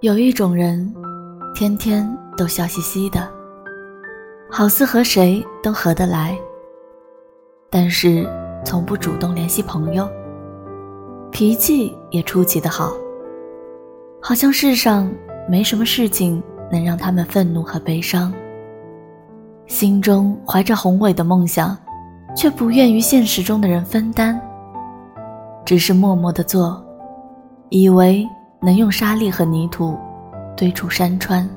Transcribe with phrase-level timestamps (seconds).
[0.00, 0.94] 有一种人，
[1.54, 2.06] 天天
[2.36, 3.26] 都笑嘻嘻的，
[4.50, 6.36] 好似和谁都合得来，
[7.70, 8.28] 但是
[8.62, 10.06] 从不主动联系朋友，
[11.32, 12.92] 脾气也出奇的好，
[14.20, 15.10] 好像世上
[15.48, 18.30] 没什么事情能让他们愤怒和悲伤。
[19.66, 21.74] 心中怀着宏伟的梦想，
[22.36, 24.38] 却不愿与现实中的人分担，
[25.64, 26.84] 只是默默的做，
[27.70, 28.28] 以为。
[28.66, 29.96] 能用沙粒和泥土
[30.56, 31.48] 堆出山川。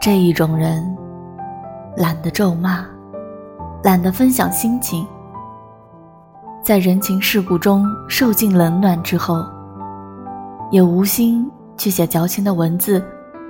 [0.00, 0.96] 这一种人，
[1.94, 2.86] 懒得咒骂，
[3.84, 5.06] 懒得分享心情，
[6.62, 9.44] 在人情世故中受尽冷暖之后，
[10.70, 13.04] 也无心去写矫情的文字，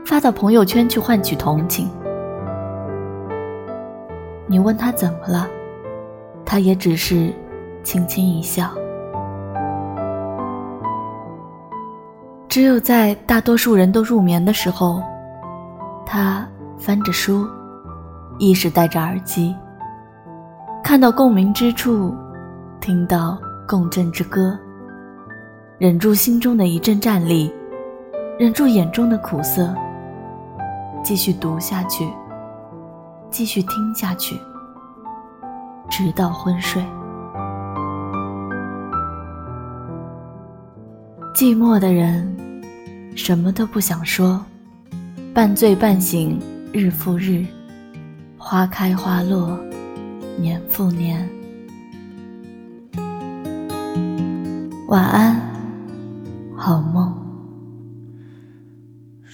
[0.04, 1.88] 发到朋友圈去换取同情。
[4.48, 5.46] 你问他怎么了，
[6.44, 7.32] 他也只是
[7.84, 8.68] 轻轻一笑。
[12.50, 15.00] 只有在大多数人都入眠的时候，
[16.04, 16.44] 他
[16.76, 17.46] 翻着书，
[18.38, 19.54] 亦是戴着耳机，
[20.82, 22.12] 看到共鸣之处，
[22.80, 24.58] 听到共振之歌，
[25.78, 27.54] 忍住心中的一阵战栗，
[28.36, 29.72] 忍住眼中的苦涩，
[31.04, 32.12] 继续读下去，
[33.30, 34.36] 继续听下去，
[35.88, 36.84] 直到昏睡。
[41.32, 42.26] 寂寞的人，
[43.14, 44.44] 什么都不想说，
[45.32, 46.38] 半醉半醒，
[46.72, 47.46] 日复日，
[48.36, 49.58] 花开花落，
[50.38, 51.28] 年复年。
[54.88, 55.40] 晚安，
[56.56, 57.14] 好梦。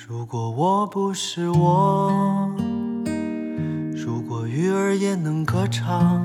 [0.06, 2.55] 如果我不是我，
[3.97, 6.24] 如果鱼儿也能歌唱，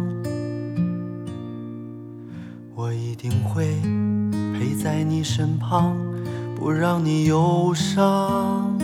[2.76, 3.82] 我一定会。
[4.62, 5.98] 陪在你身旁，
[6.56, 8.78] 不让你忧伤。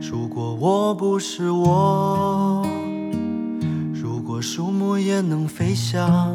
[0.00, 2.64] 如果我不是我，
[3.92, 6.32] 如果树木也能飞翔，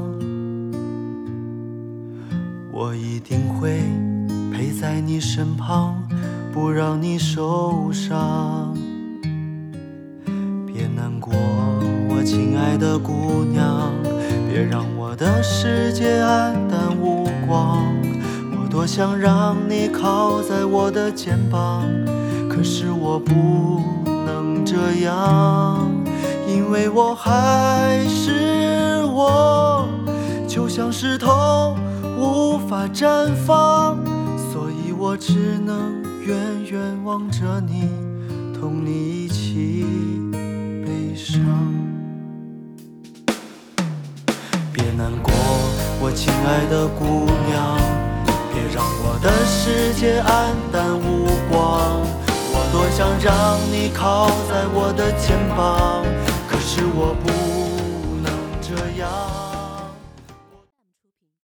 [2.70, 3.80] 我一定会
[4.52, 5.96] 陪在你身旁，
[6.52, 8.76] 不让你受伤。
[10.68, 11.34] 别难过，
[12.10, 13.94] 我亲爱的姑娘，
[14.52, 17.86] 别让我的世界黯淡无光。
[18.70, 21.84] 多想让你靠在我的肩膀，
[22.48, 25.92] 可是我不能这样，
[26.48, 29.86] 因为我还是我，
[30.48, 31.76] 就像石头
[32.18, 33.98] 无法绽放，
[34.38, 36.38] 所以我只能远
[36.72, 37.90] 远望着你，
[38.54, 39.86] 同你一起
[40.86, 41.42] 悲伤。
[44.72, 45.34] 别难过，
[46.00, 48.09] 我亲爱的姑娘。
[48.54, 52.02] 别让我的世界黯淡无光，
[52.52, 56.04] 我多想让你靠在我的肩膀，
[56.48, 57.59] 可是我不。